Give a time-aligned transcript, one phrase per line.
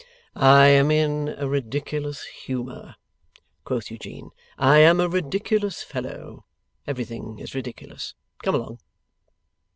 [0.35, 2.95] 'I am in a ridiculous humour,'
[3.63, 6.43] quoth Eugene; 'I am a ridiculous fellow.
[6.87, 8.15] Everything is ridiculous.
[8.41, 8.79] Come along!